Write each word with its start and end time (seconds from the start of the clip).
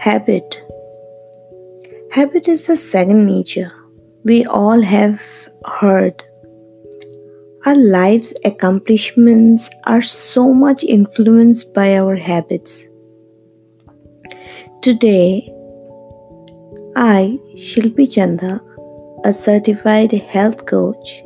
Habit. 0.00 0.58
Habit 2.12 2.48
is 2.48 2.66
the 2.66 2.76
second 2.76 3.26
nature. 3.26 3.70
We 4.24 4.46
all 4.46 4.80
have 4.80 5.20
heard. 5.66 6.24
Our 7.66 7.74
life's 7.74 8.32
accomplishments 8.42 9.68
are 9.84 10.00
so 10.00 10.54
much 10.54 10.84
influenced 10.84 11.74
by 11.74 11.98
our 11.98 12.16
habits. 12.16 12.88
Today, 14.80 15.52
I, 16.96 17.38
Shilpi 17.56 18.10
Chanda, 18.10 18.62
a 19.24 19.34
certified 19.34 20.12
health 20.12 20.64
coach 20.64 21.22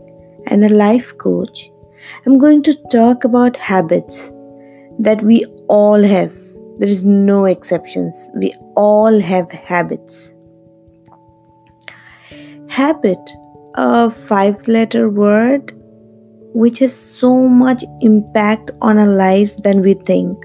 and 0.49 0.65
a 0.65 0.69
life 0.69 1.17
coach, 1.19 1.71
am 2.27 2.39
going 2.39 2.65
to 2.65 2.75
talk 2.91 3.23
about 3.23 3.57
habits 3.57 4.31
that 4.99 5.23
we 5.23 5.45
all 5.69 6.03
have 6.03 6.44
there 6.79 6.89
is 6.89 7.05
no 7.05 7.45
exceptions. 7.45 8.31
We 8.35 8.55
all 8.77 9.21
have 9.21 9.51
habits. 9.53 10.35
Habit, 12.69 13.31
a 13.75 14.11
five 14.11 14.67
letter 14.67 15.09
word 15.09 15.73
which 16.55 16.79
has 16.79 16.95
so 16.95 17.49
much 17.49 17.85
impact 18.01 18.71
on 18.81 18.99
our 18.99 19.09
lives 19.09 19.57
than 19.57 19.81
we 19.81 19.95
think. 19.95 20.39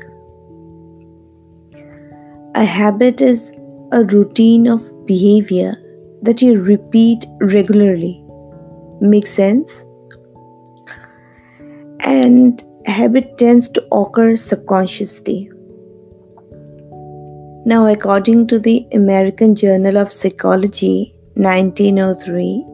A 2.55 2.65
habit 2.65 3.21
is 3.21 3.51
a 3.91 4.03
routine 4.03 4.67
of 4.67 4.81
behavior 5.05 5.75
that 6.23 6.41
you 6.41 6.59
repeat 6.61 7.25
regularly. 7.41 8.23
Makes 9.01 9.31
sense? 9.31 9.85
And 12.01 12.61
habit 12.85 13.37
tends 13.37 13.69
to 13.69 13.87
occur 13.91 14.35
subconsciously. 14.35 15.51
Now, 17.65 17.87
according 17.87 18.47
to 18.47 18.57
the 18.57 18.87
American 18.93 19.53
Journal 19.53 19.97
of 19.97 20.13
Psychology 20.13 21.13
1903, 21.35 22.65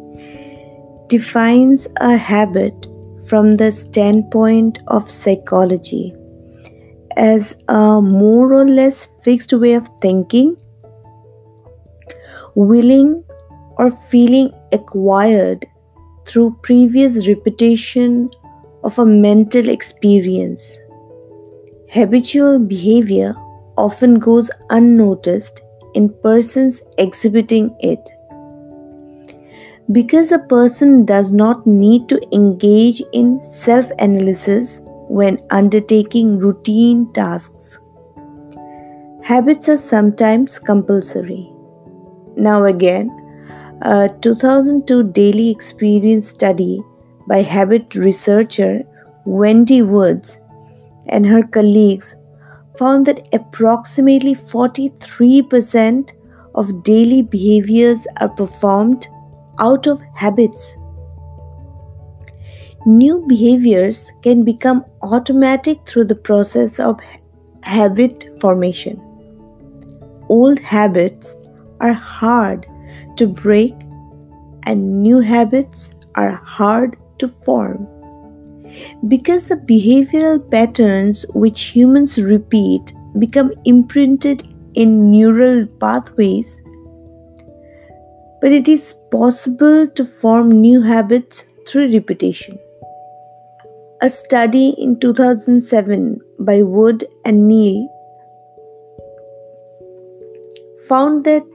defines 1.08 1.88
a 2.00 2.16
habit 2.16 2.88
from 3.28 3.56
the 3.56 3.72
standpoint 3.72 4.80
of 4.88 5.10
psychology 5.10 6.14
as 7.18 7.56
a 7.68 8.00
more 8.00 8.54
or 8.54 8.66
less 8.66 9.08
fixed 9.24 9.54
way 9.54 9.74
of 9.74 9.90
thinking, 10.02 10.56
willing 12.54 13.24
or 13.78 13.90
feeling 13.90 14.52
acquired 14.72 15.66
through 16.28 16.60
previous 16.62 17.28
repetition 17.28 18.30
of 18.84 19.00
a 19.00 19.06
mental 19.06 19.68
experience. 19.68 20.78
Habitual 21.90 22.60
behavior 22.60 23.34
often 23.78 24.20
goes 24.20 24.50
unnoticed 24.70 25.62
in 25.94 26.10
persons 26.22 26.82
exhibiting 26.98 27.76
it. 27.80 28.10
Because 29.92 30.32
a 30.32 30.40
person 30.40 31.06
does 31.06 31.32
not 31.32 31.66
need 31.68 32.10
to 32.10 32.20
engage 32.34 33.02
in 33.14 33.42
self 33.44 33.90
analysis 34.00 34.82
when 35.08 35.40
undertaking 35.52 36.38
routine 36.40 37.12
tasks, 37.14 37.80
habits 39.22 39.70
are 39.70 39.78
sometimes 39.78 40.58
compulsory. 40.58 41.52
Now, 42.36 42.66
again, 42.66 43.10
a 43.82 44.10
2002 44.22 45.04
daily 45.12 45.50
experience 45.50 46.30
study 46.30 46.82
by 47.28 47.42
habit 47.42 47.94
researcher 47.96 48.84
Wendy 49.26 49.82
Woods 49.82 50.38
and 51.08 51.26
her 51.26 51.44
colleagues 51.44 52.16
found 52.78 53.06
that 53.06 53.28
approximately 53.34 54.36
43% 54.36 56.12
of 56.56 56.84
daily 56.84 57.22
behaviors 57.22 58.08
are 58.20 58.30
performed 58.30 59.08
out 59.60 59.88
of 59.88 60.02
habits. 60.14 60.76
New 62.86 63.26
behaviors 63.28 64.12
can 64.22 64.44
become 64.44 64.86
automatic 65.02 65.88
through 65.88 66.06
the 66.06 66.16
process 66.16 66.80
of 66.80 67.00
habit 67.64 68.30
formation. 68.40 69.02
Old 70.30 70.60
habits 70.60 71.36
are 71.80 71.94
hard 71.94 72.68
to 73.18 73.28
break, 73.28 73.74
and 74.68 75.02
new 75.02 75.20
habits 75.20 75.92
are 76.16 76.36
hard 76.44 76.98
to 77.20 77.28
form. 77.28 77.88
Because 79.08 79.48
the 79.48 79.56
behavioral 79.56 80.40
patterns 80.50 81.26
which 81.34 81.62
humans 81.76 82.18
repeat 82.18 82.94
become 83.18 83.54
imprinted 83.64 84.44
in 84.74 85.10
neural 85.10 85.66
pathways, 85.80 86.62
but 88.42 88.52
it 88.52 88.68
is 88.68 88.94
possible 89.12 89.88
to 89.88 90.06
form 90.06 90.50
new 90.50 90.82
habits 90.82 91.46
through 91.68 91.92
repetition. 91.94 92.60
A 94.02 94.10
study 94.10 94.70
in 94.78 95.00
2007 95.00 96.20
by 96.40 96.62
Wood 96.62 97.06
and 97.24 97.48
Neal 97.48 97.90
found 100.88 101.24
that 101.26 101.46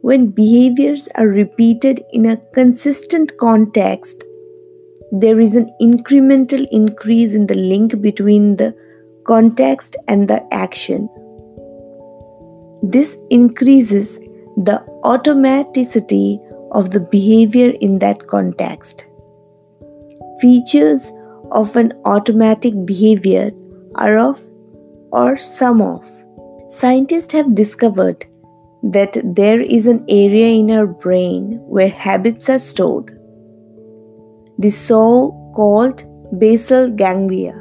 when 0.00 0.28
behaviors 0.28 1.08
are 1.16 1.28
repeated 1.28 2.04
in 2.12 2.26
a 2.26 2.36
consistent 2.54 3.36
context, 3.38 4.24
there 5.12 5.38
is 5.40 5.54
an 5.54 5.70
incremental 5.80 6.66
increase 6.70 7.34
in 7.34 7.46
the 7.46 7.54
link 7.54 8.00
between 8.00 8.56
the 8.56 8.74
context 9.26 9.96
and 10.08 10.28
the 10.28 10.42
action. 10.52 11.08
This 12.82 13.16
increases 13.30 14.18
the 14.56 14.84
automaticity 15.04 16.40
of 16.72 16.90
the 16.90 17.00
behavior 17.00 17.72
in 17.80 17.98
that 18.00 18.26
context. 18.26 19.06
Features 20.40 21.12
of 21.50 21.76
an 21.76 21.92
automatic 22.04 22.74
behavior 22.84 23.50
are 23.94 24.18
of 24.18 24.40
or 25.12 25.36
some 25.36 25.80
of. 25.80 26.04
Scientists 26.68 27.32
have 27.32 27.54
discovered 27.54 28.26
that 28.82 29.16
there 29.24 29.60
is 29.60 29.86
an 29.86 30.04
area 30.08 30.48
in 30.48 30.70
our 30.70 30.86
brain 30.86 31.60
where 31.66 31.88
habits 31.88 32.48
are 32.48 32.58
stored 32.58 33.15
the 34.58 34.70
so 34.70 35.30
called 35.54 36.02
basal 36.38 36.90
ganglia. 36.90 37.54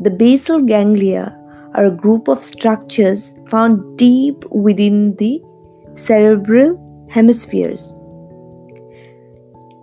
The 0.00 0.10
basal 0.10 0.62
ganglia 0.62 1.38
are 1.74 1.86
a 1.86 1.96
group 1.96 2.28
of 2.28 2.42
structures 2.42 3.32
found 3.48 3.96
deep 3.96 4.44
within 4.50 5.16
the 5.16 5.42
cerebral 5.94 6.80
hemispheres. 7.10 7.94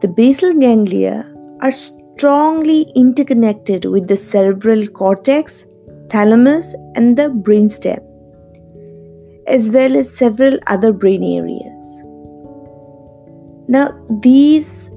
The 0.02 0.08
basal 0.08 0.54
ganglia 0.54 1.34
are 1.62 1.72
strongly 1.72 2.92
interconnected 2.96 3.86
with 3.86 4.08
the 4.08 4.18
cerebral 4.18 4.88
cortex, 4.88 5.66
thalamus, 6.10 6.74
and 6.96 7.18
the 7.18 7.30
brainstem, 7.30 8.00
as 9.48 9.72
well 9.72 9.96
as 9.96 10.16
several 10.16 10.60
other 10.68 10.92
brain 10.92 11.24
areas. 11.24 11.84
Now, 13.68 13.92
these 14.22 14.90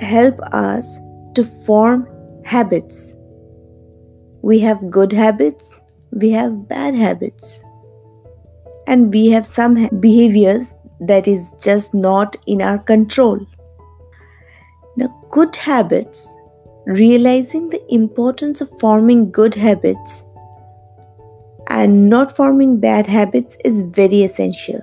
help 0.00 0.38
us 0.52 0.98
to 1.34 1.44
form 1.64 2.08
habits. 2.44 3.12
We 4.42 4.58
have 4.60 4.90
good 4.90 5.12
habits, 5.12 5.80
we 6.10 6.30
have 6.30 6.68
bad 6.68 6.94
habits, 6.94 7.60
and 8.86 9.12
we 9.12 9.28
have 9.30 9.46
some 9.46 9.88
behaviors 10.00 10.74
that 11.00 11.28
is 11.28 11.54
just 11.60 11.94
not 11.94 12.36
in 12.46 12.62
our 12.62 12.78
control. 12.78 13.46
Now, 14.96 15.08
good 15.30 15.54
habits, 15.56 16.32
realizing 16.86 17.68
the 17.68 17.82
importance 17.92 18.60
of 18.60 18.70
forming 18.80 19.30
good 19.30 19.54
habits 19.54 20.24
and 21.68 22.08
not 22.08 22.34
forming 22.34 22.80
bad 22.80 23.06
habits 23.06 23.56
is 23.64 23.82
very 23.82 24.22
essential. 24.24 24.80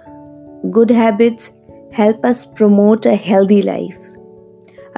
Good 0.71 0.89
habits 0.89 1.51
help 1.91 2.23
us 2.23 2.45
promote 2.45 3.05
a 3.05 3.15
healthy 3.15 3.61
life 3.61 4.06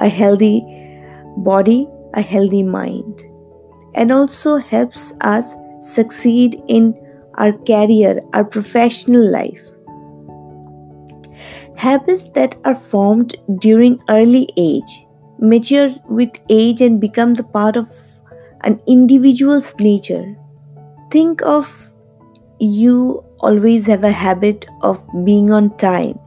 a 0.00 0.08
healthy 0.08 0.64
body, 1.36 1.88
a 2.14 2.20
healthy 2.20 2.62
mind, 2.62 3.22
and 3.94 4.12
also 4.12 4.56
helps 4.56 5.12
us 5.20 5.54
succeed 5.80 6.62
in 6.68 6.94
our 7.34 7.52
career, 7.52 8.20
our 8.32 8.44
professional 8.44 9.30
life. 9.30 9.62
Habits 11.76 12.28
that 12.30 12.56
are 12.64 12.74
formed 12.74 13.36
during 13.58 14.02
early 14.08 14.48
age 14.56 15.06
mature 15.40 15.94
with 16.08 16.30
age 16.50 16.80
and 16.82 17.00
become 17.00 17.34
the 17.34 17.42
part 17.42 17.76
of 17.76 17.88
an 18.62 18.80
individual's 18.86 19.74
nature. 19.80 20.36
Think 21.10 21.40
of 21.42 21.92
you 22.58 23.24
always 23.40 23.86
have 23.86 24.04
a 24.04 24.10
habit 24.10 24.66
of 24.82 25.06
being 25.24 25.50
on 25.50 25.76
time. 25.78 26.18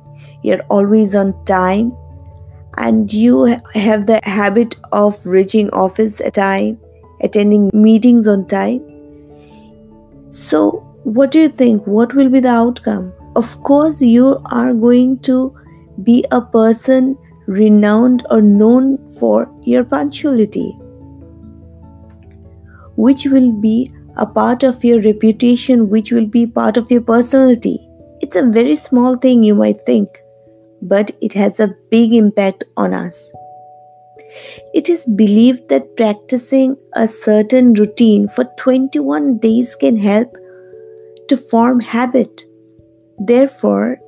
You're 0.41 0.63
always 0.69 1.13
on 1.13 1.45
time 1.45 1.95
and 2.77 3.11
you 3.11 3.45
have 3.73 4.05
the 4.05 4.19
habit 4.23 4.75
of 4.91 5.25
reaching 5.25 5.69
office 5.71 6.21
at 6.21 6.35
time 6.35 6.79
attending 7.21 7.69
meetings 7.73 8.27
on 8.27 8.45
time. 8.45 8.81
So 10.29 10.71
what 11.03 11.31
do 11.31 11.39
you 11.39 11.49
think? 11.49 11.85
What 11.87 12.13
will 12.13 12.29
be 12.29 12.39
the 12.39 12.49
outcome? 12.49 13.13
Of 13.35 13.61
course, 13.63 14.01
you 14.01 14.41
are 14.51 14.73
going 14.73 15.19
to 15.19 15.55
be 16.03 16.25
a 16.31 16.41
person 16.41 17.17
renowned 17.47 18.25
or 18.29 18.41
known 18.41 18.97
for 19.19 19.53
your 19.63 19.83
punctuality, 19.83 20.71
which 22.95 23.25
will 23.25 23.51
be 23.51 23.91
a 24.15 24.25
part 24.25 24.63
of 24.63 24.83
your 24.83 25.01
reputation, 25.01 25.89
which 25.89 26.11
will 26.11 26.27
be 26.27 26.45
part 26.45 26.77
of 26.77 26.89
your 26.91 27.01
personality. 27.01 27.87
It's 28.21 28.35
a 28.35 28.45
very 28.47 28.75
small 28.75 29.17
thing, 29.17 29.43
you 29.43 29.55
might 29.55 29.85
think, 29.85 30.07
but 30.87 31.11
it 31.21 31.33
has 31.33 31.59
a 31.59 31.75
big 31.89 32.13
impact 32.13 32.63
on 32.75 32.93
us. 32.93 33.31
It 34.73 34.89
is 34.89 35.05
believed 35.05 35.69
that 35.69 35.95
practicing 35.95 36.75
a 36.93 37.07
certain 37.07 37.73
routine 37.73 38.27
for 38.27 38.45
21 38.57 39.37
days 39.37 39.75
can 39.75 39.97
help 39.97 40.35
to 41.27 41.37
form 41.37 41.79
habit. 41.79 42.43
Therefore, 43.19 43.99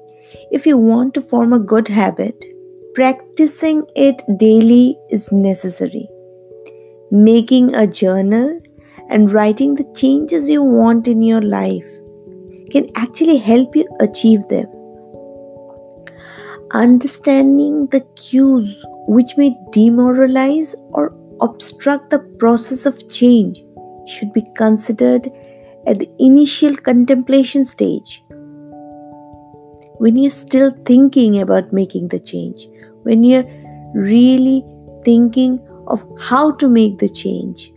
if 0.51 0.65
you 0.65 0.77
want 0.77 1.13
to 1.13 1.21
form 1.21 1.53
a 1.53 1.59
good 1.59 1.87
habit, 1.87 2.43
practicing 2.93 3.85
it 3.95 4.21
daily 4.37 4.97
is 5.09 5.31
necessary. 5.31 6.07
Making 7.11 7.73
a 7.75 7.87
journal 7.87 8.59
and 9.09 9.31
writing 9.31 9.75
the 9.75 9.91
changes 9.95 10.49
you 10.49 10.63
want 10.63 11.07
in 11.07 11.21
your 11.21 11.41
life 11.41 11.87
can 12.71 12.89
actually 12.95 13.37
help 13.37 13.75
you 13.75 13.87
achieve 13.99 14.47
them. 14.47 14.74
Understanding 16.71 17.87
the 17.87 18.01
cues 18.15 18.85
which 19.07 19.37
may 19.37 19.55
demoralize 19.71 20.75
or 20.93 21.15
obstruct 21.41 22.09
the 22.09 22.19
process 22.39 22.85
of 22.85 23.07
change 23.09 23.63
should 24.07 24.33
be 24.33 24.43
considered 24.55 25.27
at 25.85 25.99
the 25.99 26.09
initial 26.19 26.75
contemplation 26.75 27.63
stage. 27.63 28.23
When 29.99 30.17
you're 30.17 30.31
still 30.31 30.71
thinking 30.85 31.39
about 31.39 31.71
making 31.71 32.09
the 32.09 32.19
change, 32.19 32.67
when 33.03 33.23
you're 33.23 33.45
really 33.93 34.65
thinking 35.03 35.59
of 35.87 36.03
how 36.19 36.51
to 36.53 36.67
make 36.67 36.97
the 36.97 37.09
change. 37.09 37.71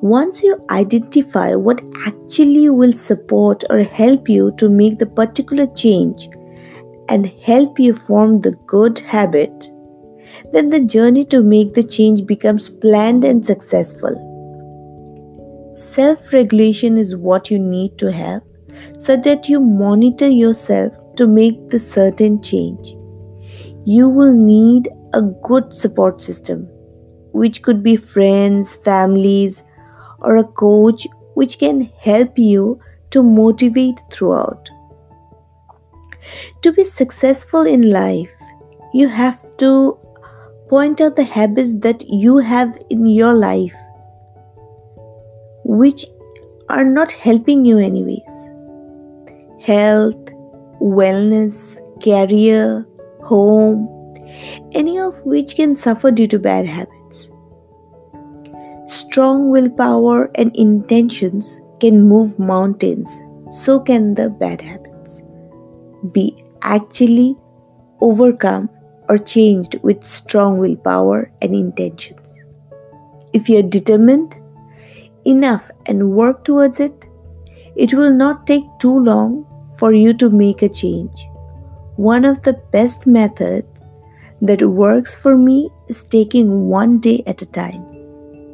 Once 0.00 0.42
you 0.42 0.64
identify 0.70 1.54
what 1.54 1.80
actually 2.06 2.68
will 2.70 2.92
support 2.92 3.62
or 3.70 3.82
help 3.82 4.28
you 4.28 4.52
to 4.56 4.68
make 4.68 4.98
the 4.98 5.06
particular 5.06 5.66
change 5.66 6.28
and 7.08 7.26
help 7.44 7.78
you 7.78 7.94
form 7.94 8.40
the 8.40 8.52
good 8.66 8.98
habit, 9.00 9.70
then 10.52 10.70
the 10.70 10.84
journey 10.84 11.24
to 11.26 11.42
make 11.42 11.74
the 11.74 11.82
change 11.82 12.26
becomes 12.26 12.70
planned 12.70 13.24
and 13.24 13.44
successful. 13.44 14.30
Self 15.74 16.32
regulation 16.32 16.96
is 16.96 17.16
what 17.16 17.50
you 17.50 17.58
need 17.58 17.98
to 17.98 18.12
have 18.12 18.42
so 18.98 19.16
that 19.16 19.48
you 19.48 19.60
monitor 19.60 20.28
yourself 20.28 20.92
to 21.16 21.26
make 21.26 21.70
the 21.70 21.80
certain 21.80 22.40
change. 22.42 22.94
You 23.84 24.08
will 24.08 24.32
need 24.32 24.88
a 25.12 25.22
good 25.22 25.74
support 25.74 26.20
system, 26.20 26.66
which 27.32 27.62
could 27.62 27.82
be 27.82 27.96
friends, 27.96 28.74
families, 28.76 29.62
or 30.20 30.36
a 30.36 30.44
coach 30.44 31.06
which 31.34 31.58
can 31.58 31.90
help 32.00 32.38
you 32.38 32.80
to 33.10 33.22
motivate 33.22 34.00
throughout. 34.12 34.68
To 36.62 36.72
be 36.72 36.84
successful 36.84 37.62
in 37.62 37.90
life, 37.90 38.30
you 38.92 39.08
have 39.08 39.56
to 39.58 39.98
point 40.68 41.00
out 41.00 41.16
the 41.16 41.24
habits 41.24 41.74
that 41.80 42.04
you 42.08 42.38
have 42.38 42.78
in 42.90 43.06
your 43.06 43.34
life 43.34 43.76
which 45.64 46.06
are 46.68 46.84
not 46.84 47.12
helping 47.12 47.64
you, 47.64 47.78
anyways. 47.78 48.50
Health, 49.60 50.24
wellness, 50.80 51.78
career, 52.02 52.86
home, 53.22 53.88
any 54.72 54.98
of 54.98 55.24
which 55.24 55.56
can 55.56 55.74
suffer 55.74 56.10
due 56.10 56.26
to 56.28 56.38
bad 56.38 56.66
habits. 56.66 57.28
Strong 58.88 59.50
willpower 59.50 60.30
and 60.34 60.54
intentions 60.54 61.58
can 61.80 62.02
move 62.02 62.38
mountains, 62.38 63.20
so 63.50 63.80
can 63.80 64.14
the 64.14 64.28
bad 64.30 64.60
habits. 64.60 64.83
Be 66.12 66.44
actually 66.62 67.36
overcome 68.00 68.68
or 69.08 69.18
changed 69.18 69.78
with 69.82 70.04
strong 70.04 70.58
willpower 70.58 71.30
and 71.42 71.54
intentions. 71.54 72.42
If 73.32 73.48
you 73.48 73.58
are 73.58 73.62
determined 73.62 74.36
enough 75.24 75.70
and 75.86 76.12
work 76.12 76.44
towards 76.44 76.80
it, 76.80 77.06
it 77.76 77.94
will 77.94 78.12
not 78.12 78.46
take 78.46 78.64
too 78.78 78.98
long 78.98 79.46
for 79.78 79.92
you 79.92 80.14
to 80.14 80.30
make 80.30 80.62
a 80.62 80.68
change. 80.68 81.26
One 81.96 82.24
of 82.24 82.42
the 82.42 82.54
best 82.72 83.06
methods 83.06 83.82
that 84.40 84.62
works 84.62 85.16
for 85.16 85.36
me 85.36 85.70
is 85.88 86.02
taking 86.02 86.68
one 86.68 86.98
day 86.98 87.22
at 87.26 87.42
a 87.42 87.46
time. 87.46 87.84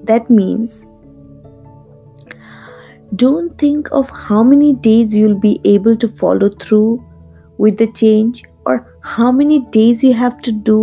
That 0.05 0.31
means 0.31 0.87
don't 3.17 3.58
think 3.58 3.88
of 3.91 4.08
how 4.08 4.43
many 4.43 4.73
days 4.73 5.14
you'll 5.14 5.38
be 5.38 5.61
able 5.64 5.97
to 5.97 6.08
follow 6.08 6.49
through 6.49 7.05
with 7.65 7.77
the 7.77 7.91
change 7.93 8.43
or 8.65 8.77
how 9.03 9.31
many 9.31 9.59
days 9.77 10.03
you 10.03 10.12
have 10.15 10.41
to 10.49 10.53
do 10.53 10.81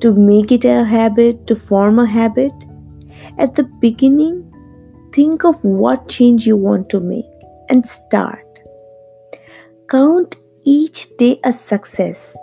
to 0.00 0.12
make 0.14 0.50
it 0.50 0.64
a 0.64 0.84
habit, 0.84 1.46
to 1.46 1.54
form 1.54 1.98
a 1.98 2.06
habit. 2.06 2.52
At 3.38 3.54
the 3.54 3.64
beginning, 3.80 4.36
think 5.12 5.44
of 5.44 5.62
what 5.62 6.08
change 6.08 6.46
you 6.46 6.56
want 6.56 6.88
to 6.90 7.00
make 7.00 7.30
and 7.68 7.86
start. 7.86 8.46
Count 9.88 10.36
each 10.64 11.16
day 11.18 11.38
a 11.44 11.52
success 11.52 12.36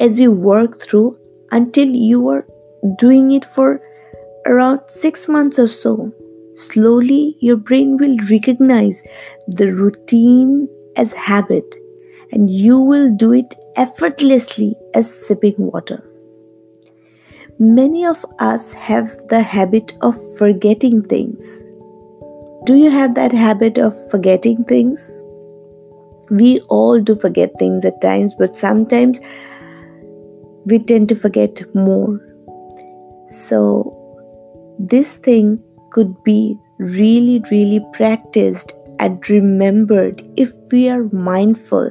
as 0.00 0.20
you 0.20 0.32
work 0.32 0.82
through 0.82 1.18
until 1.50 1.88
you 1.88 2.28
are 2.28 2.46
doing 2.98 3.30
it 3.30 3.44
for 3.44 3.80
around 4.46 4.80
six 4.88 5.28
months 5.28 5.58
or 5.58 5.68
so. 5.68 6.12
Slowly, 6.56 7.36
your 7.40 7.56
brain 7.56 7.96
will 7.96 8.16
recognize 8.30 9.02
the 9.46 9.72
routine 9.72 10.68
as 10.96 11.12
habit 11.12 11.74
and 12.30 12.50
you 12.50 12.78
will 12.78 13.10
do 13.14 13.32
it 13.32 13.54
effortlessly 13.76 14.74
as 14.94 15.12
sipping 15.12 15.54
water. 15.58 16.02
Many 17.58 18.04
of 18.04 18.24
us 18.38 18.72
have 18.72 19.10
the 19.28 19.42
habit 19.42 19.92
of 20.00 20.16
forgetting 20.36 21.02
things. 21.02 21.62
Do 22.64 22.76
you 22.76 22.90
have 22.90 23.14
that 23.14 23.32
habit 23.32 23.78
of 23.78 23.94
forgetting 24.10 24.64
things? 24.64 25.10
We 26.30 26.60
all 26.68 27.00
do 27.00 27.14
forget 27.14 27.52
things 27.58 27.84
at 27.84 28.00
times, 28.00 28.34
but 28.38 28.56
sometimes 28.56 29.20
we 30.64 30.78
tend 30.78 31.08
to 31.10 31.14
forget 31.14 31.62
more. 31.74 32.20
So, 33.28 33.98
this 34.78 35.16
thing 35.16 35.62
could 35.90 36.22
be 36.24 36.58
really, 36.78 37.42
really 37.50 37.84
practiced 37.92 38.72
and 39.02 39.28
remembered 39.28 40.22
if 40.36 40.52
we 40.70 40.88
are 40.88 41.04
mindful, 41.12 41.88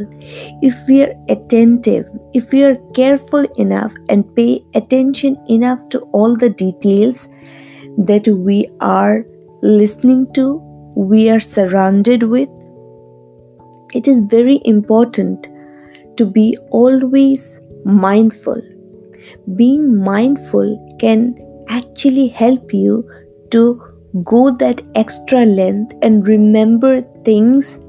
if 0.62 0.76
we 0.88 1.04
are 1.04 1.14
attentive, 1.28 2.06
if 2.34 2.52
we 2.54 2.64
are 2.64 2.78
careful 2.96 3.46
enough 3.58 3.94
and 4.08 4.34
pay 4.36 4.64
attention 4.76 5.38
enough 5.50 5.88
to 5.90 6.00
all 6.14 6.38
the 6.38 6.50
details 6.50 7.28
that 7.98 8.28
we 8.28 8.66
are 8.80 9.26
listening 9.62 10.32
to, 10.34 10.54
we 10.96 11.30
are 11.30 11.42
surrounded 11.42 12.24
with. 12.24 12.50
It 13.94 14.08
is 14.08 14.22
very 14.22 14.62
important 14.64 15.50
to 16.16 16.26
be 16.26 16.58
always 16.70 17.60
mindful. 17.84 18.62
Being 19.56 19.98
mindful 20.02 20.98
can 21.00 21.36
actually 21.68 22.30
help 22.30 22.74
you 22.74 23.10
to 23.50 23.91
go 24.24 24.52
that 24.58 24.82
extra 24.96 25.46
length 25.46 25.96
and 26.02 26.28
remember 26.28 27.02
things 27.24 27.80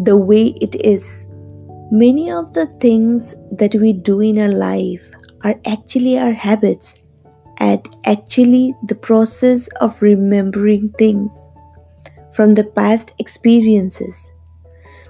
the 0.00 0.16
way 0.16 0.54
it 0.60 0.74
is. 0.84 1.24
Many 1.90 2.30
of 2.30 2.52
the 2.52 2.66
things 2.80 3.34
that 3.52 3.74
we 3.74 3.92
do 3.92 4.20
in 4.20 4.38
our 4.38 4.48
life 4.48 5.10
are 5.44 5.54
actually 5.66 6.18
our 6.18 6.32
habits 6.32 6.96
and 7.58 7.88
actually 8.04 8.74
the 8.86 8.94
process 8.94 9.68
of 9.80 10.02
remembering 10.02 10.90
things 10.98 11.32
from 12.32 12.54
the 12.54 12.64
past 12.64 13.14
experiences. 13.18 14.30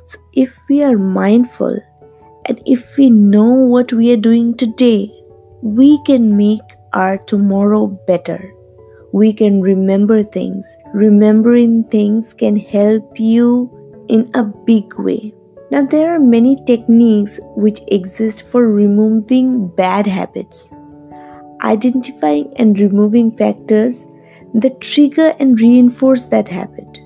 So, 0.07 0.19
if 0.33 0.59
we 0.69 0.83
are 0.83 0.97
mindful 0.97 1.79
and 2.47 2.63
if 2.65 2.97
we 2.97 3.11
know 3.11 3.53
what 3.53 3.93
we 3.93 4.13
are 4.13 4.17
doing 4.17 4.57
today, 4.57 5.11
we 5.63 6.03
can 6.05 6.37
make 6.37 6.61
our 6.93 7.19
tomorrow 7.19 7.87
better 7.87 8.55
we 9.13 9.33
can 9.33 9.61
remember 9.61 10.23
things. 10.23 10.77
Remembering 10.95 11.85
things 11.85 12.35
can 12.35 12.57
help 12.57 13.19
you 13.19 13.71
in 14.09 14.31
a 14.35 14.45
big 14.45 14.95
way. 14.99 15.35
Now, 15.71 15.83
there 15.85 16.15
are 16.15 16.19
many 16.19 16.57
techniques 16.65 17.41
which 17.57 17.81
exist 17.89 18.47
for 18.49 18.73
removing 18.73 19.69
bad 19.69 20.07
habits. 20.07 20.71
Identifying 21.63 22.53
and 22.57 22.79
removing 22.79 23.37
factors 23.37 24.07
that 24.55 24.81
trigger 24.81 25.35
and 25.39 25.61
reinforce 25.61 26.29
that 26.29 26.49
habit. 26.49 27.01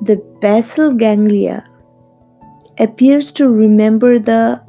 the 0.00 0.16
basal 0.40 0.94
ganglia 0.94 1.64
appears 2.78 3.30
to 3.32 3.48
remember 3.48 4.18
the 4.18 4.62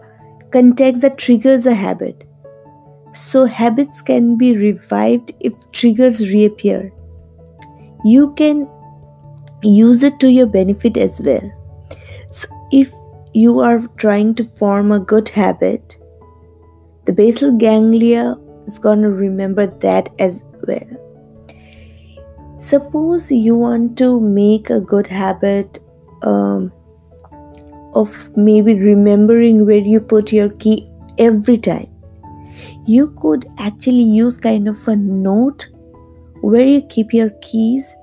context 0.52 1.02
that 1.02 1.18
triggers 1.18 1.66
a 1.66 1.74
habit. 1.74 2.24
So, 3.14 3.46
habits 3.46 4.02
can 4.02 4.38
be 4.38 4.58
revived 4.58 5.34
if 5.40 5.54
triggers 5.72 6.32
reappear. 6.34 6.92
You 8.04 8.34
can 8.34 8.68
use 9.62 10.04
it 10.04 10.20
to 10.20 10.32
your 10.32 10.48
benefit 10.48 10.98
as 10.98 11.22
well. 11.22 11.52
So, 12.32 12.48
if 12.72 12.92
you 13.34 13.60
are 13.60 13.80
trying 13.98 14.34
to 14.36 14.44
form 14.44 14.92
a 14.92 15.00
good 15.00 15.30
habit, 15.30 15.96
the 17.06 17.14
basal 17.14 17.52
ganglia 17.52 18.36
is 18.66 18.80
going 18.80 19.02
to 19.04 19.10
remember 19.10 19.68
that 19.68 20.10
as 20.20 20.44
well. 20.68 21.00
Suppose 22.58 23.32
you 23.32 23.56
want 23.58 23.98
to 24.00 24.20
make 24.20 24.70
a 24.70 24.82
good 24.82 25.06
habit 25.06 25.80
um, 26.24 26.72
of 27.94 28.36
maybe 28.36 28.74
remembering 28.74 29.66
where 29.66 29.78
you 29.78 30.00
put 30.00 30.32
your 30.32 30.50
key 30.50 30.90
every 31.18 31.58
time. 31.58 31.93
You 32.86 33.14
could 33.22 33.46
actually 33.58 34.04
use 34.04 34.38
kind 34.38 34.68
of 34.68 34.88
a 34.88 34.96
note 34.96 35.68
where 36.42 36.68
you 36.68 36.82
keep 36.82 37.14
your 37.14 37.30
keys 37.42 37.96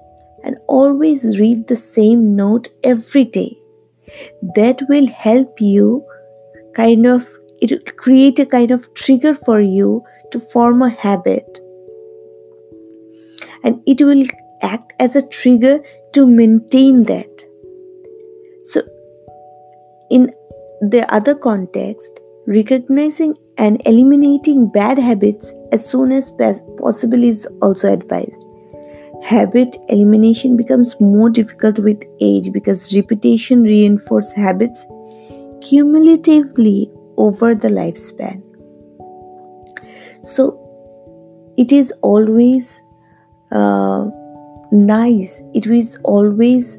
and 0.42 0.56
always 0.68 1.38
read 1.38 1.68
the 1.68 1.76
same 1.76 2.34
note 2.34 2.68
every 2.82 3.24
day. 3.24 3.58
That 4.56 4.82
will 4.88 5.06
help 5.06 5.60
you 5.60 6.04
kind 6.74 7.06
of 7.06 7.28
it 7.60 7.70
will 7.70 7.92
create 7.96 8.38
a 8.38 8.46
kind 8.46 8.70
of 8.70 8.92
trigger 8.94 9.34
for 9.34 9.60
you 9.60 10.02
to 10.32 10.40
form 10.40 10.82
a 10.82 10.88
habit 10.88 11.58
and 13.62 13.82
it 13.86 14.00
will 14.02 14.24
act 14.62 14.92
as 14.98 15.16
a 15.16 15.26
trigger 15.28 15.80
to 16.12 16.26
maintain 16.26 17.04
that 17.04 17.44
so 18.64 18.80
in 20.10 20.30
the 20.80 21.04
other 21.12 21.34
context 21.34 22.20
recognizing 22.46 23.36
and 23.60 23.80
eliminating 23.86 24.68
bad 24.68 24.98
habits 24.98 25.52
as 25.70 25.88
soon 25.88 26.12
as 26.12 26.32
possible 26.78 27.22
is 27.32 27.46
also 27.62 27.92
advised 27.92 28.44
habit 29.22 29.76
elimination 29.88 30.56
becomes 30.56 30.98
more 31.00 31.28
difficult 31.30 31.78
with 31.78 32.02
age 32.20 32.52
because 32.52 32.94
repetition 32.94 33.62
reinforces 33.62 34.32
habits 34.32 34.86
cumulatively 35.60 36.90
over 37.16 37.54
the 37.54 37.68
lifespan. 37.68 38.42
So 40.22 40.56
it 41.56 41.72
is 41.72 41.92
always 42.02 42.80
uh, 43.52 44.06
nice, 44.72 45.42
it 45.54 45.66
is 45.66 45.98
always 46.04 46.78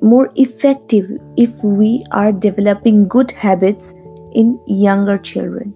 more 0.00 0.30
effective 0.36 1.10
if 1.36 1.62
we 1.62 2.04
are 2.10 2.32
developing 2.32 3.06
good 3.06 3.30
habits 3.30 3.92
in 4.34 4.58
younger 4.66 5.18
children. 5.18 5.74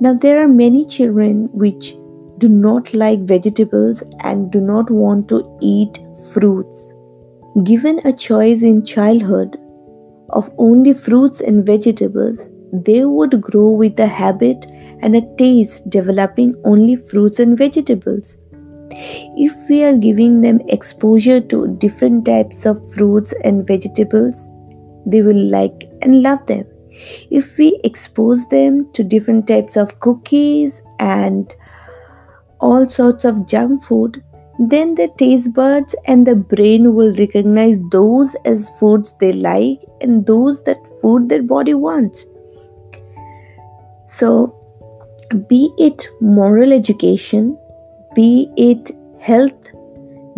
Now, 0.00 0.14
there 0.14 0.42
are 0.42 0.48
many 0.48 0.86
children 0.86 1.48
which 1.52 1.94
do 2.38 2.48
not 2.48 2.94
like 2.94 3.20
vegetables 3.20 4.02
and 4.20 4.50
do 4.50 4.60
not 4.60 4.90
want 4.90 5.28
to 5.28 5.44
eat 5.60 5.98
fruits. 6.32 6.92
Given 7.64 8.00
a 8.04 8.12
choice 8.12 8.62
in 8.62 8.84
childhood, 8.84 9.58
of 10.30 10.50
only 10.58 10.94
fruits 10.94 11.40
and 11.40 11.66
vegetables, 11.66 12.48
they 12.72 13.04
would 13.04 13.40
grow 13.40 13.70
with 13.70 13.98
a 13.98 14.06
habit 14.06 14.66
and 15.00 15.16
a 15.16 15.36
taste 15.36 15.90
developing 15.90 16.54
only 16.64 16.96
fruits 16.96 17.38
and 17.38 17.58
vegetables. 17.58 18.36
If 18.92 19.52
we 19.68 19.84
are 19.84 19.96
giving 19.96 20.40
them 20.40 20.60
exposure 20.68 21.40
to 21.40 21.76
different 21.76 22.24
types 22.24 22.64
of 22.66 22.92
fruits 22.92 23.34
and 23.44 23.66
vegetables, 23.66 24.48
they 25.06 25.22
will 25.22 25.44
like 25.50 25.90
and 26.02 26.22
love 26.22 26.46
them. 26.46 26.66
If 27.30 27.58
we 27.58 27.78
expose 27.84 28.46
them 28.48 28.90
to 28.92 29.04
different 29.04 29.46
types 29.46 29.76
of 29.76 29.98
cookies 30.00 30.82
and 30.98 31.52
all 32.60 32.86
sorts 32.86 33.24
of 33.24 33.46
junk 33.46 33.84
food, 33.84 34.22
then 34.58 34.94
the 34.94 35.08
taste 35.16 35.54
buds 35.54 35.94
and 36.06 36.26
the 36.26 36.36
brain 36.36 36.94
will 36.94 37.14
recognize 37.14 37.80
those 37.90 38.34
as 38.44 38.68
foods 38.78 39.14
they 39.20 39.32
like 39.32 39.80
and 40.00 40.26
those 40.26 40.62
that 40.64 40.78
food 41.00 41.28
their 41.28 41.42
body 41.42 41.74
wants. 41.74 42.26
So 44.06 44.60
be 45.48 45.72
it 45.78 46.08
moral 46.20 46.72
education 46.72 47.56
be 48.14 48.50
it 48.56 48.90
health 49.20 49.70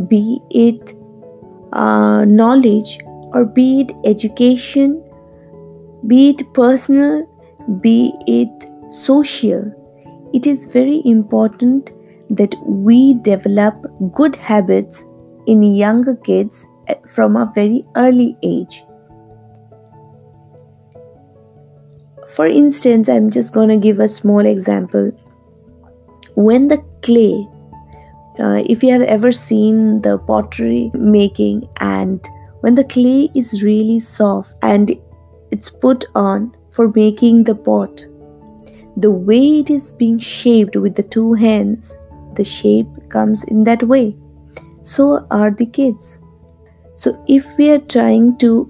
be 0.09 0.41
it 0.51 0.93
uh, 1.73 2.25
knowledge 2.27 2.99
or 3.33 3.45
be 3.47 3.81
it 3.81 3.93
education 4.05 5.03
be 6.07 6.31
it 6.31 6.43
personal 6.55 7.27
be 7.81 8.13
it 8.27 8.67
social 8.91 9.73
it 10.33 10.47
is 10.47 10.65
very 10.65 11.03
important 11.05 11.91
that 12.31 12.55
we 12.67 13.15
develop 13.15 13.75
good 14.15 14.35
habits 14.37 15.05
in 15.47 15.63
younger 15.63 16.17
kids 16.17 16.67
from 17.07 17.37
a 17.37 17.51
very 17.55 17.85
early 17.97 18.37
age. 18.43 18.85
For 22.35 22.47
instance, 22.47 23.09
I'm 23.09 23.31
just 23.31 23.53
going 23.53 23.69
to 23.69 23.77
give 23.77 23.99
a 24.01 24.09
small 24.09 24.41
example. 24.41 25.13
When 26.35 26.69
the 26.69 26.83
clay, 27.03 27.47
uh, 28.39 28.63
if 28.67 28.83
you 28.83 28.91
have 28.93 29.03
ever 29.03 29.33
seen 29.33 30.01
the 30.01 30.19
pottery 30.19 30.91
making, 30.95 31.69
and 31.79 32.27
when 32.61 32.75
the 32.75 32.85
clay 32.85 33.29
is 33.35 33.63
really 33.63 34.01
soft 34.01 34.57
and 34.63 34.91
it's 35.53 35.71
put 35.71 36.05
on 36.15 36.55
for 36.71 36.89
making 36.89 37.45
the 37.45 37.55
pot, 37.55 38.05
the 38.97 39.11
way 39.11 39.61
it 39.61 39.71
is 39.71 39.93
being 39.93 40.19
shaped 40.19 40.75
with 40.77 40.97
the 40.97 41.03
two 41.03 41.35
hands 41.35 41.95
the 42.35 42.45
shape 42.45 42.89
comes 43.11 43.45
in 43.45 43.65
that 43.65 43.83
way. 43.83 44.17
So 44.83 45.27
are 45.31 45.51
the 45.51 45.67
kids. 45.67 46.19
So 46.97 47.23
if 47.29 47.47
we 47.59 47.71
are 47.71 47.79
trying 47.79 48.39
to 48.39 48.69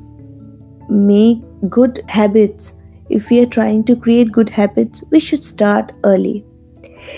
make 0.89 1.43
good 1.69 2.03
habits, 2.09 2.73
if 3.09 3.31
we 3.31 3.41
are 3.43 3.47
trying 3.47 3.85
to 3.85 3.97
create 3.97 4.33
good 4.33 4.49
habits, 4.49 5.05
we 5.11 5.21
should 5.21 5.45
start 5.45 5.93
early. 6.05 6.45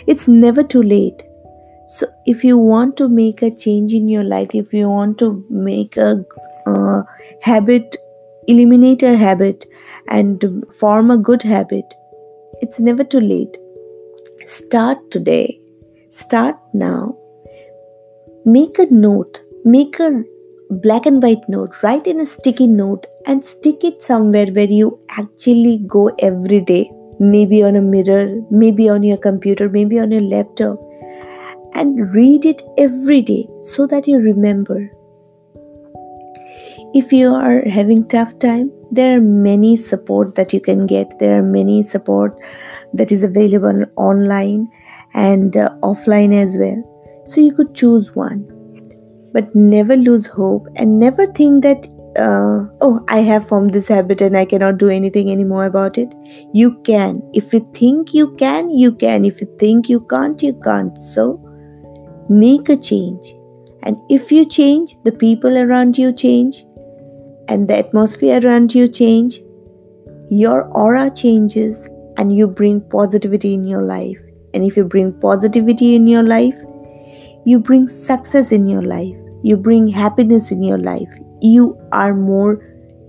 It's 0.07 0.29
never 0.29 0.63
too 0.63 0.83
late. 0.83 1.23
So 1.89 2.07
if 2.27 2.45
you 2.45 2.59
want 2.59 2.97
to 2.99 3.09
make 3.09 3.43
a 3.43 3.55
change 3.55 3.93
in 3.93 4.09
your 4.09 4.25
life, 4.25 4.51
if 4.55 4.73
you 4.73 4.89
want 4.89 5.19
to 5.19 5.45
make 5.49 5.97
a 5.97 6.25
uh, 6.67 7.03
habit, 7.41 7.97
eliminate 8.47 9.03
a 9.03 9.17
habit, 9.17 9.67
and 10.09 10.65
form 10.79 11.11
a 11.11 11.19
good 11.19 11.43
habit, 11.43 11.85
it's 12.61 12.81
never 12.81 13.05
too 13.05 13.21
late. 13.21 13.57
Start 14.47 15.11
today 15.11 15.61
Start 16.15 16.57
now. 16.73 17.17
Make 18.45 18.79
a 18.79 18.87
note, 18.87 19.41
make 19.65 19.99
a 19.99 20.23
black 20.71 21.07
and 21.07 21.21
white 21.21 21.49
note, 21.49 21.83
write 21.83 22.07
in 22.07 22.21
a 22.21 22.27
sticky 22.27 22.69
note 22.69 23.09
and 23.27 23.45
stick 23.45 23.83
it 23.83 24.01
somewhere 24.01 24.47
where 24.47 24.69
you 24.69 25.01
actually 25.19 25.79
go 25.89 26.13
every 26.21 26.61
day. 26.61 26.89
Maybe 27.19 27.65
on 27.65 27.75
a 27.75 27.83
mirror, 27.83 28.41
maybe 28.49 28.89
on 28.89 29.03
your 29.03 29.17
computer, 29.17 29.69
maybe 29.69 29.99
on 29.99 30.13
your 30.13 30.23
laptop. 30.23 30.79
And 31.75 32.15
read 32.15 32.45
it 32.45 32.63
every 32.79 33.21
day 33.21 33.49
so 33.63 33.89
that 33.89 34.07
you 34.07 34.19
remember. 34.19 34.89
If 36.97 37.13
you 37.13 37.35
are 37.35 37.69
having 37.69 38.07
tough 38.07 38.39
time, 38.39 38.71
there 38.93 39.17
are 39.17 39.21
many 39.21 39.77
support 39.77 40.37
that 40.37 40.53
you 40.53 40.61
can 40.61 40.87
get. 40.87 41.19
There 41.19 41.37
are 41.37 41.43
many 41.43 41.83
support 41.83 42.39
that 42.93 43.11
is 43.11 43.25
available 43.25 43.85
online 43.97 44.71
and 45.13 45.57
uh, 45.57 45.71
offline 45.83 46.33
as 46.33 46.57
well. 46.57 47.23
So 47.27 47.41
you 47.41 47.53
could 47.53 47.75
choose 47.75 48.15
one. 48.15 48.47
But 49.33 49.53
never 49.57 49.97
lose 49.97 50.27
hope 50.27 50.69
and 50.77 51.01
never 51.01 51.27
think 51.27 51.65
that, 51.65 51.89
uh, 52.17 52.71
oh, 52.81 53.05
I 53.09 53.19
have 53.23 53.49
formed 53.49 53.75
this 53.75 53.89
habit 53.89 54.21
and 54.21 54.37
I 54.37 54.45
cannot 54.45 54.79
do 54.79 54.89
anything 54.89 55.33
anymore 55.33 55.65
about 55.65 55.99
it. 55.99 56.15
You 56.53 56.81
can. 56.83 57.29
If 57.33 57.53
you 57.53 57.69
think 57.75 58.15
you 58.15 58.37
can, 58.37 58.71
you 58.71 58.95
can. 58.95 59.25
If 59.25 59.41
you 59.41 59.49
think 59.59 59.89
you 59.89 59.99
can't, 60.03 60.41
you 60.41 60.53
can't. 60.61 60.97
So 60.99 61.41
make 62.29 62.69
a 62.69 62.77
change. 62.77 63.35
And 63.83 63.97
if 64.09 64.31
you 64.31 64.45
change, 64.45 64.95
the 65.03 65.11
people 65.11 65.59
around 65.59 65.99
you 65.99 66.13
change, 66.13 66.65
and 67.49 67.69
the 67.69 67.77
atmosphere 67.77 68.41
around 68.45 68.75
you 68.75 68.89
change, 68.89 69.41
your 70.31 70.65
aura 70.77 71.11
changes, 71.11 71.89
and 72.17 72.35
you 72.35 72.47
bring 72.47 72.81
positivity 72.81 73.55
in 73.55 73.67
your 73.67 73.83
life. 73.83 74.19
And 74.53 74.65
if 74.65 74.77
you 74.77 74.85
bring 74.85 75.13
positivity 75.21 75.95
in 75.97 76.07
your 76.07 76.23
life, 76.23 76.57
you 77.45 77.59
bring 77.59 77.89
success 77.89 78.53
in 78.53 78.69
your 78.69 78.83
life, 78.83 79.17
you 79.43 79.57
bring 79.57 79.89
happiness 79.89 80.51
in 80.51 80.63
your 80.63 80.79
life. 80.79 81.13
You 81.43 81.79
are 81.93 82.15
more 82.15 82.65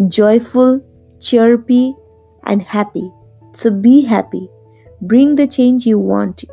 joyful, 0.07 0.81
chirpy, 1.21 1.95
and 2.43 2.61
happy. 2.61 3.09
So 3.53 3.71
be 3.71 4.03
happy. 4.03 4.49
Bring 5.01 5.35
the 5.35 5.47
change 5.47 5.85
you 5.85 5.99
want 5.99 6.43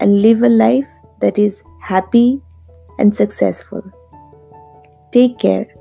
and 0.00 0.20
live 0.20 0.42
a 0.42 0.48
life 0.48 0.86
that 1.20 1.38
is 1.38 1.62
happy 1.80 2.42
and 2.98 3.14
successful. 3.14 3.82
Take 5.12 5.38
care. 5.38 5.73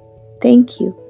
Thank 0.43 0.79
you. 0.79 1.02